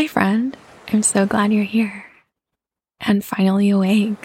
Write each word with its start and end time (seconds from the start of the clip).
Hi, 0.00 0.06
friend. 0.06 0.56
I'm 0.88 1.02
so 1.02 1.26
glad 1.26 1.52
you're 1.52 1.62
here 1.64 2.06
and 3.02 3.22
finally 3.22 3.68
awake 3.68 4.16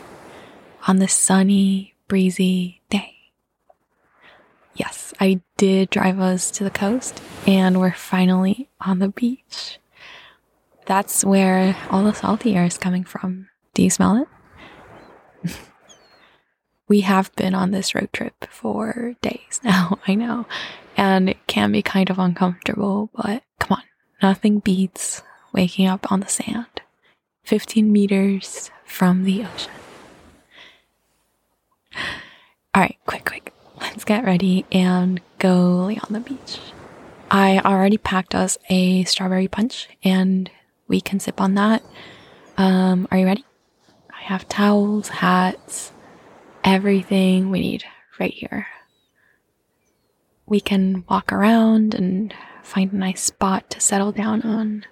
on 0.87 0.99
this 0.99 1.13
sunny, 1.13 1.95
breezy 2.07 2.81
day. 2.89 3.13
Yes, 4.75 5.13
I 5.19 5.41
did 5.57 5.89
drive 5.89 6.17
us 6.21 6.49
to 6.51 6.63
the 6.63 6.69
coast 6.69 7.21
and 7.45 7.77
we're 7.77 7.91
finally 7.91 8.69
on 8.79 8.99
the 8.99 9.09
beach. 9.09 9.79
That's 10.85 11.25
where 11.25 11.75
all 11.89 12.05
the 12.05 12.13
salty 12.13 12.55
air 12.55 12.63
is 12.63 12.77
coming 12.77 13.03
from. 13.03 13.49
Do 13.73 13.83
you 13.83 13.89
smell 13.89 14.25
it? 15.43 15.59
we 16.87 17.01
have 17.01 17.35
been 17.35 17.53
on 17.53 17.71
this 17.71 17.93
road 17.93 18.13
trip 18.13 18.45
for 18.49 19.15
days 19.21 19.59
now, 19.65 19.99
I 20.07 20.15
know, 20.15 20.47
and 20.95 21.27
it 21.27 21.47
can 21.47 21.73
be 21.73 21.81
kind 21.81 22.09
of 22.09 22.17
uncomfortable, 22.17 23.09
but 23.13 23.43
come 23.59 23.79
on, 23.79 23.83
nothing 24.21 24.59
beats 24.59 25.21
waking 25.55 25.87
up 25.87 26.11
on 26.11 26.19
the 26.19 26.27
sand, 26.27 26.81
15 27.43 27.91
meters 27.91 28.69
from 28.85 29.23
the 29.23 29.43
ocean. 29.45 29.71
All 32.73 32.81
right, 32.81 32.97
quick, 33.05 33.25
quick. 33.25 33.53
Let's 33.79 34.03
get 34.03 34.25
ready 34.25 34.65
and 34.71 35.21
go 35.39 35.85
lay 35.87 35.97
on 35.97 36.11
the 36.11 36.19
beach. 36.19 36.59
I 37.31 37.59
already 37.59 37.97
packed 37.97 38.35
us 38.35 38.57
a 38.69 39.05
strawberry 39.05 39.47
punch 39.47 39.87
and 40.03 40.51
we 40.87 40.99
can 40.99 41.19
sip 41.19 41.39
on 41.39 41.55
that. 41.55 41.83
Um, 42.57 43.07
are 43.09 43.17
you 43.17 43.25
ready? 43.25 43.45
I 44.13 44.21
have 44.23 44.49
towels, 44.49 45.07
hats, 45.07 45.93
everything 46.63 47.49
we 47.49 47.61
need 47.61 47.85
right 48.19 48.33
here. 48.33 48.67
We 50.45 50.59
can 50.59 51.05
walk 51.09 51.31
around 51.31 51.95
and 51.95 52.33
find 52.61 52.91
a 52.91 52.97
nice 52.97 53.21
spot 53.21 53.69
to 53.71 53.79
settle 53.79 54.11
down 54.11 54.41
on. 54.41 54.85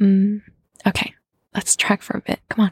Mm, 0.00 0.42
okay, 0.86 1.14
let's 1.54 1.76
track 1.76 2.02
for 2.02 2.16
a 2.16 2.22
bit. 2.22 2.40
Come 2.48 2.70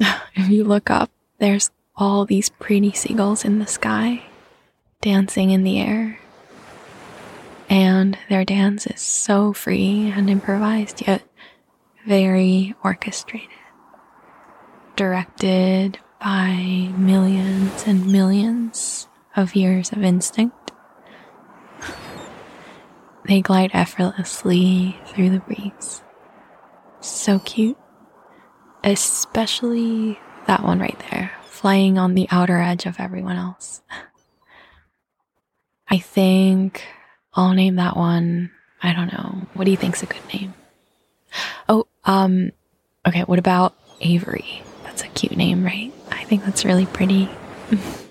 on. 0.00 0.14
if 0.34 0.48
you 0.48 0.64
look 0.64 0.90
up, 0.90 1.10
there's 1.38 1.70
all 1.96 2.24
these 2.24 2.48
pretty 2.48 2.92
seagulls 2.92 3.44
in 3.44 3.58
the 3.58 3.66
sky 3.66 4.22
dancing 5.00 5.50
in 5.50 5.64
the 5.64 5.80
air. 5.80 6.18
And 7.68 8.18
their 8.28 8.44
dance 8.44 8.86
is 8.86 9.00
so 9.00 9.52
free 9.52 10.12
and 10.14 10.30
improvised, 10.30 11.06
yet 11.06 11.22
very 12.06 12.74
orchestrated. 12.82 13.48
Directed 14.96 15.98
by 16.20 16.90
millions 16.96 17.84
and 17.86 18.06
millions 18.06 19.08
of 19.34 19.54
years 19.56 19.90
of 19.92 20.02
instinct. 20.02 20.70
They 23.24 23.40
glide 23.40 23.70
effortlessly 23.72 24.96
through 25.06 25.30
the 25.30 25.40
breeze. 25.40 26.02
So 27.00 27.38
cute. 27.38 27.78
Especially 28.84 30.18
that 30.46 30.64
one 30.64 30.80
right 30.80 31.00
there, 31.10 31.30
flying 31.44 31.98
on 31.98 32.14
the 32.14 32.26
outer 32.30 32.58
edge 32.58 32.84
of 32.84 32.98
everyone 32.98 33.36
else. 33.36 33.80
I 35.88 35.98
think 35.98 36.84
I'll 37.34 37.52
name 37.52 37.76
that 37.76 37.96
one. 37.96 38.50
I 38.82 38.92
don't 38.92 39.12
know. 39.12 39.46
What 39.54 39.66
do 39.66 39.70
you 39.70 39.76
think's 39.76 40.02
a 40.02 40.06
good 40.06 40.26
name? 40.34 40.54
Oh, 41.68 41.86
um, 42.04 42.50
okay. 43.06 43.22
What 43.22 43.38
about 43.38 43.74
Avery? 44.00 44.62
That's 44.82 45.04
a 45.04 45.08
cute 45.08 45.36
name, 45.36 45.64
right? 45.64 45.92
I 46.10 46.24
think 46.24 46.44
that's 46.44 46.64
really 46.64 46.86
pretty. 46.86 47.30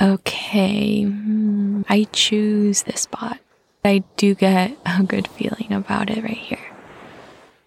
okay. 0.00 1.02
Hmm, 1.02 1.82
I 1.88 2.06
choose 2.12 2.82
this 2.82 3.02
spot. 3.02 3.38
I 3.84 4.02
do 4.16 4.34
get 4.34 4.76
a 4.86 5.02
good 5.02 5.28
feeling 5.28 5.72
about 5.72 6.10
it 6.10 6.22
right 6.22 6.36
here. 6.36 6.58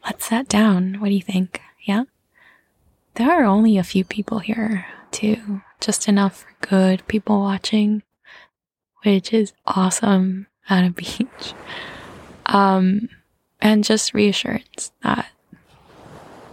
Let's 0.06 0.28
sit 0.28 0.48
down. 0.48 0.96
What 1.00 1.10
do 1.10 1.16
you 1.16 1.22
think? 1.22 1.62
Yeah? 1.84 2.06
There 3.16 3.32
are 3.32 3.44
only 3.46 3.78
a 3.78 3.84
few 3.84 4.04
people 4.04 4.40
here, 4.40 4.86
too. 5.12 5.62
Just 5.82 6.08
enough 6.08 6.42
for 6.42 6.68
good 6.68 7.08
people 7.08 7.40
watching 7.42 8.04
which 9.04 9.34
is 9.34 9.54
awesome 9.66 10.48
at 10.70 10.86
a 10.86 10.90
beach. 10.90 11.54
Um, 12.46 13.10
and 13.62 13.84
just 13.84 14.14
reassurance 14.14 14.92
that 15.04 15.28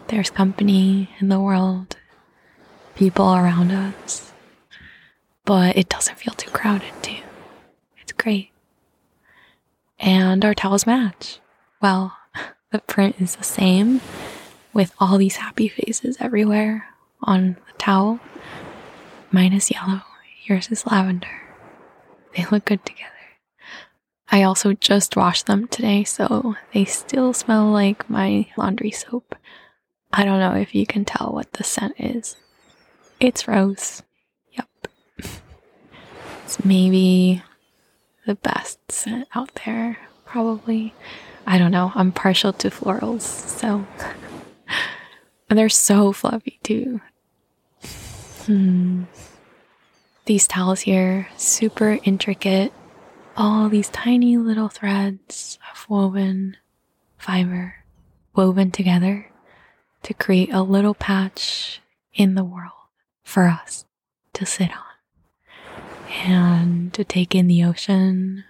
there's 0.09 0.31
company 0.31 1.11
in 1.21 1.29
the 1.29 1.41
world, 1.41 1.97
people 2.95 3.34
around 3.34 3.71
us, 3.71 4.33
but 5.44 5.77
it 5.77 5.88
doesn't 5.88 6.19
feel 6.19 6.34
too 6.34 6.50
crowded, 6.50 6.93
too. 7.03 7.22
It's 8.00 8.12
great. 8.12 8.50
And 9.99 10.44
our 10.44 10.55
towels 10.55 10.87
match. 10.87 11.41
Well, 11.81 12.16
the 12.71 12.81
print 12.81 13.16
is 13.21 13.37
the 13.37 13.44
same 13.44 14.00
with 14.72 14.93
all 14.99 15.19
these 15.19 15.37
happy 15.37 15.69
faces 15.69 16.16
everywhere 16.21 16.87
on 17.22 17.56
the 17.66 17.78
towel. 17.78 18.21
Mine 19.31 19.53
is 19.53 19.71
yellow, 19.71 20.03
yours 20.44 20.69
is 20.71 20.87
lavender. 20.87 21.28
They 22.37 22.44
look 22.50 22.65
good 22.65 22.84
together. 22.84 23.10
I 24.31 24.43
also 24.43 24.72
just 24.72 25.16
washed 25.16 25.47
them 25.47 25.69
today, 25.69 26.03
so 26.03 26.56
they 26.72 26.84
still 26.84 27.33
smell 27.33 27.71
like 27.71 28.09
my 28.10 28.49
laundry 28.56 28.91
soap. 28.91 29.37
I 30.12 30.25
don't 30.25 30.41
know 30.41 30.54
if 30.54 30.75
you 30.75 30.87
can 30.87 31.04
tell 31.04 31.33
what 31.33 31.53
the 31.53 31.65
scent 31.65 31.94
is. 31.99 32.37
It's 33.21 33.47
rose. 33.47 34.03
It's 35.19 36.65
maybe 36.65 37.43
the 38.27 38.35
best 38.35 38.79
scent 38.91 39.29
out 39.35 39.51
there, 39.65 39.99
probably. 40.25 40.95
I 41.47 41.59
don't 41.59 41.71
know. 41.71 41.93
I'm 41.95 42.13
partial 42.13 42.53
to 42.55 42.71
florals, 42.71 43.23
so. 43.23 43.87
and 45.51 45.59
they're 45.59 45.69
so 45.69 46.13
fluffy 46.13 46.59
too. 46.63 47.01
Hmm. 48.47 49.05
These 50.27 50.47
towels 50.47 50.81
here, 50.81 51.29
super 51.37 51.99
intricate. 52.05 52.73
All 53.37 53.69
these 53.69 53.89
tiny 53.89 54.37
little 54.37 54.69
threads 54.69 55.59
of 55.73 55.89
woven 55.89 56.57
fiber 57.19 57.85
woven 58.35 58.71
together 58.71 59.31
to 60.03 60.15
create 60.15 60.53
a 60.53 60.63
little 60.63 60.95
patch 60.95 61.81
in 62.13 62.35
the 62.35 62.45
world 62.45 62.71
for 63.23 63.47
us 63.47 63.85
to 64.35 64.47
sit 64.47 64.71
on 64.71 64.94
and 66.23 66.93
to 66.95 67.05
take 67.05 67.35
in 67.35 67.47
the 67.47 67.65
ocean, 67.65 68.45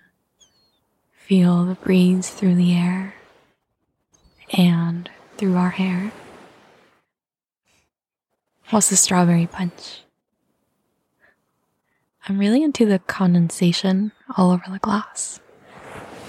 feel 1.12 1.64
the 1.64 1.74
breeze 1.74 2.30
through 2.30 2.54
the 2.54 2.74
air 2.74 3.14
and 4.52 5.10
through 5.36 5.56
our 5.56 5.70
hair. 5.70 6.12
What's 8.70 8.90
the 8.90 8.96
strawberry 8.96 9.46
punch? 9.46 10.02
I'm 12.28 12.38
really 12.38 12.62
into 12.62 12.86
the 12.86 12.98
condensation 12.98 14.12
all 14.36 14.50
over 14.50 14.64
the 14.70 14.78
glass. 14.78 15.40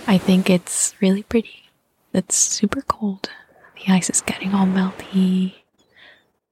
I 0.08 0.18
think 0.18 0.50
it's 0.50 0.94
really 1.02 1.24
pretty. 1.24 1.70
It's 2.14 2.36
super 2.36 2.82
cold. 2.82 3.30
The 3.76 3.94
ice 3.94 4.10
is 4.10 4.22
getting 4.22 4.54
all 4.54 4.66
melty, 4.66 5.56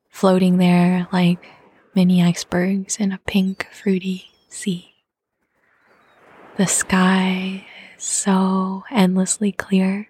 floating 0.09 0.57
there 0.57 1.07
like 1.11 1.45
mini 1.93 2.23
icebergs 2.23 2.97
in 2.97 3.11
a 3.11 3.19
pink, 3.19 3.67
fruity 3.71 4.32
sea. 4.53 4.93
The 6.57 6.67
sky 6.67 7.65
is 7.97 8.03
so 8.03 8.83
endlessly 8.91 9.51
clear, 9.51 10.09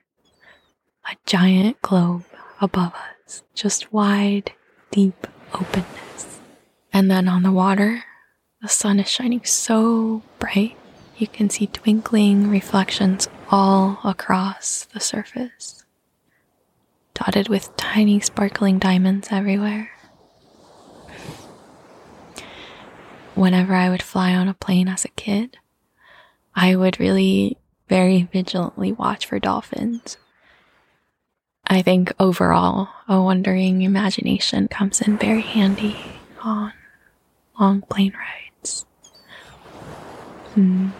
a 1.09 1.15
giant 1.25 1.81
globe 1.81 2.25
above 2.59 2.93
us, 3.25 3.43
just 3.55 3.93
wide, 3.93 4.51
deep 4.91 5.25
openness. 5.53 6.39
And 6.91 7.09
then 7.09 7.27
on 7.27 7.43
the 7.43 7.51
water, 7.51 8.03
the 8.61 8.67
sun 8.67 8.99
is 8.99 9.09
shining 9.09 9.45
so 9.45 10.21
bright, 10.39 10.75
you 11.17 11.27
can 11.27 11.49
see 11.49 11.67
twinkling 11.67 12.49
reflections 12.49 13.29
all 13.49 13.99
across 14.03 14.85
the 14.93 14.99
surface, 14.99 15.85
dotted 17.13 17.47
with 17.47 17.75
tiny 17.77 18.19
sparkling 18.19 18.79
diamonds 18.79 19.29
everywhere. 19.31 19.92
Whenever 23.35 23.73
I 23.73 23.89
would 23.89 24.03
fly 24.03 24.33
on 24.33 24.47
a 24.47 24.53
plane 24.53 24.87
as 24.87 25.05
a 25.05 25.09
kid, 25.09 25.57
I 26.55 26.75
would 26.75 26.99
really 26.99 27.57
very 27.89 28.23
vigilantly 28.31 28.91
watch 28.91 29.25
for 29.25 29.39
dolphins. 29.39 30.17
I 31.65 31.81
think 31.81 32.13
overall, 32.19 32.89
a 33.07 33.21
wandering 33.21 33.81
imagination 33.81 34.67
comes 34.67 35.01
in 35.01 35.17
very 35.17 35.41
handy 35.41 35.95
on 36.43 36.73
long 37.59 37.81
plane 37.81 38.13
rides. 38.13 38.85
Mm. 40.55 40.91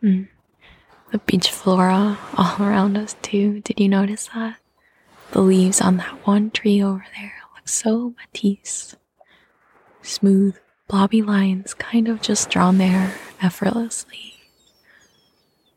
The 0.00 1.18
beach 1.26 1.50
flora 1.50 2.18
all 2.36 2.56
around 2.60 2.96
us, 2.96 3.16
too. 3.22 3.60
Did 3.60 3.78
you 3.78 3.88
notice 3.88 4.28
that? 4.34 4.56
The 5.32 5.40
leaves 5.42 5.80
on 5.80 5.96
that 5.98 6.26
one 6.26 6.50
tree 6.50 6.82
over 6.82 7.04
there 7.16 7.34
look 7.54 7.68
so 7.68 8.14
Matisse. 8.18 8.96
Smooth, 10.02 10.56
blobby 10.88 11.22
lines 11.22 11.74
kind 11.74 12.08
of 12.08 12.22
just 12.22 12.50
drawn 12.50 12.78
there 12.78 13.14
effortlessly. 13.42 14.34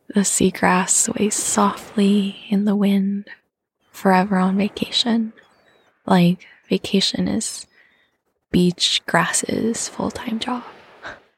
The 0.07 0.21
seagrass 0.21 0.89
sways 0.89 1.35
softly 1.35 2.37
in 2.49 2.65
the 2.65 2.75
wind, 2.75 3.29
forever 3.91 4.37
on 4.37 4.57
vacation. 4.57 5.33
Like 6.05 6.45
vacation 6.69 7.27
is 7.27 7.67
beach 8.51 9.01
grasses 9.05 9.89
full 9.89 10.11
time 10.11 10.39
job. 10.39 10.63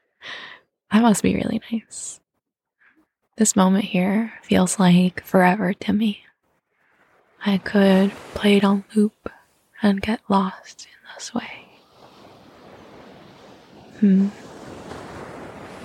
that 0.92 1.02
must 1.02 1.22
be 1.22 1.34
really 1.34 1.60
nice. 1.72 2.20
This 3.36 3.56
moment 3.56 3.86
here 3.86 4.34
feels 4.42 4.78
like 4.78 5.24
forever 5.24 5.72
to 5.72 5.92
me. 5.92 6.24
I 7.44 7.56
could 7.58 8.12
play 8.34 8.58
it 8.58 8.64
on 8.64 8.84
loop 8.94 9.30
and 9.82 10.02
get 10.02 10.20
lost 10.28 10.86
in 10.86 11.14
this 11.14 11.32
way. 11.32 11.69
Hmm. 14.00 14.28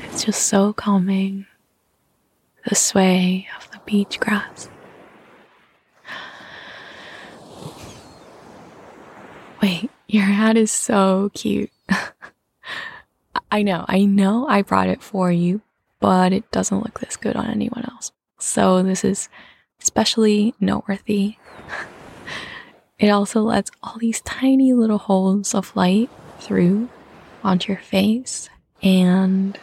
It's 0.03 0.23
just 0.23 0.43
so 0.43 0.71
calming. 0.71 1.47
The 2.65 2.75
sway 2.75 3.47
of 3.57 3.69
the 3.71 3.79
beach 3.85 4.21
grass. 4.21 4.69
Wait, 9.61 9.89
your 10.07 10.23
hat 10.23 10.55
is 10.55 10.71
so 10.71 11.29
cute. 11.33 11.71
I 13.51 13.61
know, 13.63 13.83
I 13.89 14.05
know 14.05 14.47
I 14.47 14.61
brought 14.61 14.87
it 14.87 15.03
for 15.03 15.29
you, 15.29 15.59
but 15.99 16.31
it 16.31 16.49
doesn't 16.51 16.83
look 16.83 17.01
this 17.01 17.17
good 17.17 17.35
on 17.35 17.47
anyone 17.47 17.83
else. 17.91 18.13
So 18.39 18.81
this 18.81 19.03
is 19.03 19.27
especially 19.81 20.55
noteworthy. 20.59 21.35
It 22.97 23.09
also 23.09 23.41
lets 23.41 23.71
all 23.83 23.97
these 23.99 24.21
tiny 24.21 24.71
little 24.71 24.97
holes 24.97 25.53
of 25.53 25.75
light 25.75 26.09
through 26.39 26.87
onto 27.45 27.71
your 27.71 27.81
face, 27.81 28.49
and 28.81 29.57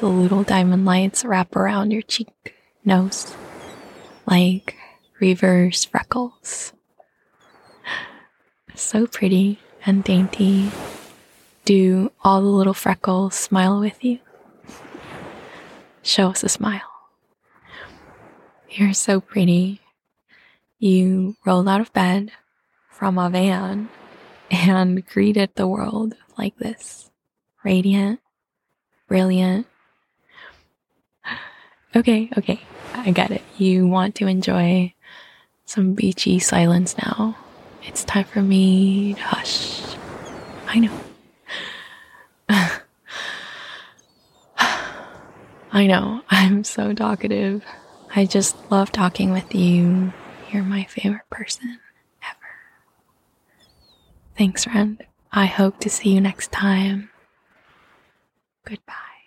the 0.00 0.06
little 0.06 0.42
diamond 0.42 0.84
lights 0.84 1.24
wrap 1.24 1.54
around 1.54 1.92
your 1.92 2.02
cheek, 2.02 2.54
nose, 2.84 3.34
like 4.26 4.74
reverse 5.20 5.84
freckles. 5.84 6.72
So 8.74 9.06
pretty 9.06 9.60
and 9.86 10.04
dainty. 10.04 10.70
Do 11.64 12.12
all 12.22 12.40
the 12.40 12.48
little 12.48 12.74
freckles 12.74 13.34
smile 13.34 13.80
with 13.80 14.02
you? 14.04 14.18
Show 16.02 16.30
us 16.30 16.42
a 16.42 16.48
smile. 16.48 16.80
You're 18.70 18.94
so 18.94 19.20
pretty. 19.20 19.80
You 20.78 21.36
rolled 21.44 21.68
out 21.68 21.80
of 21.80 21.92
bed 21.92 22.32
from 22.90 23.18
a 23.18 23.28
van 23.30 23.88
and 24.50 25.06
greeted 25.06 25.50
the 25.54 25.66
world 25.66 26.14
like 26.38 26.56
this 26.56 27.10
radiant, 27.68 28.18
brilliant. 29.08 29.66
Okay, 31.94 32.30
okay, 32.38 32.60
I 32.94 33.10
get 33.10 33.30
it. 33.30 33.42
You 33.58 33.86
want 33.86 34.14
to 34.16 34.26
enjoy 34.26 34.94
some 35.66 35.92
beachy 35.92 36.38
silence 36.38 36.96
now. 36.96 37.36
It's 37.82 38.04
time 38.04 38.24
for 38.24 38.40
me 38.40 39.12
to 39.12 39.20
hush. 39.20 39.82
I 40.66 40.78
know. 40.78 40.98
I 45.70 45.86
know, 45.86 46.22
I'm 46.30 46.64
so 46.64 46.94
talkative. 46.94 47.62
I 48.16 48.24
just 48.24 48.56
love 48.70 48.90
talking 48.92 49.30
with 49.30 49.54
you. 49.54 50.14
You're 50.50 50.62
my 50.62 50.84
favorite 50.84 51.28
person 51.28 51.78
ever. 52.22 52.48
Thanks, 54.38 54.64
friend. 54.64 55.04
I 55.30 55.44
hope 55.44 55.80
to 55.80 55.90
see 55.90 56.14
you 56.14 56.22
next 56.22 56.50
time. 56.50 57.10
Goodbye. 58.68 59.17